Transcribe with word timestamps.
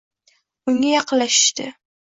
unga 0.71 0.89
yaqinlashishdi. 0.95 1.71